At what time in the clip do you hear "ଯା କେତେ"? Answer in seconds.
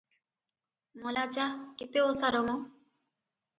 1.37-2.05